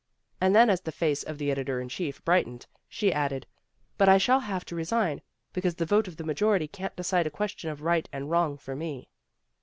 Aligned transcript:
And 0.41 0.55
then 0.55 0.71
as 0.71 0.81
the 0.81 0.91
face 0.91 1.21
of 1.21 1.37
the 1.37 1.51
editor 1.51 1.79
in 1.79 1.87
chief 1.87 2.25
brightened, 2.25 2.65
she 2.89 3.13
added, 3.13 3.45
"But 3.99 4.09
I 4.09 4.17
shall 4.17 4.39
have 4.39 4.65
to 4.65 4.75
resign, 4.75 5.21
because 5.53 5.75
the 5.75 5.85
vote 5.85 6.07
of 6.07 6.17
the 6.17 6.23
majority 6.23 6.67
can't 6.67 6.95
decide 6.95 7.27
a 7.27 7.29
question 7.29 7.69
of 7.69 7.83
right 7.83 8.09
and 8.11 8.27
wrong 8.31 8.57
for 8.57 8.75
me." 8.75 9.09